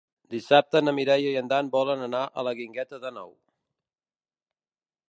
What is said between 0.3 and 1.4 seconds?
Dissabte na Mireia i